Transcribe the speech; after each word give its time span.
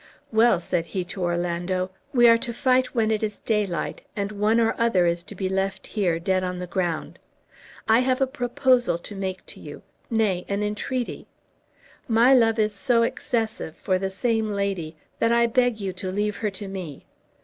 "Well," 0.31 0.59
said 0.59 0.87
he 0.87 1.03
to 1.03 1.21
Orlando, 1.21 1.91
"we 2.11 2.27
are 2.27 2.39
to 2.39 2.51
fight 2.55 2.95
when 2.95 3.11
it 3.11 3.21
is 3.21 3.37
daylight, 3.37 4.01
and 4.15 4.31
one 4.31 4.59
or 4.59 4.73
other 4.79 5.05
is 5.05 5.21
to 5.21 5.35
be 5.35 5.47
left 5.47 5.85
here, 5.85 6.17
dead 6.17 6.43
on 6.43 6.57
the 6.57 6.65
ground. 6.65 7.19
I 7.87 7.99
have 7.99 8.19
a 8.19 8.25
proposal 8.25 8.97
to 8.97 9.15
make 9.15 9.45
to 9.45 9.59
you 9.59 9.83
nay, 10.09 10.43
an 10.49 10.63
entreaty. 10.63 11.27
My 12.07 12.33
love 12.33 12.57
is 12.57 12.73
so 12.73 13.03
excessive 13.03 13.75
for 13.75 13.99
the 13.99 14.09
same 14.09 14.51
lady 14.53 14.95
that 15.19 15.31
I 15.31 15.45
beg 15.45 15.79
you 15.79 15.93
to 15.93 16.11
leave 16.11 16.37
her 16.37 16.49
to 16.49 16.67
me. 16.67 17.05